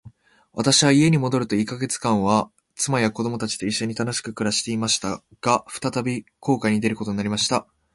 [0.53, 5.23] 私は家に戻ると五ヵ月間は、妻や子供たちと一しょに楽しく暮していました。
[5.41, 7.67] が、再び航海に出ることになりました。